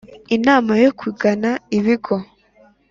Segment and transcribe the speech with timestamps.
[0.35, 2.15] inama yo kugana ibigo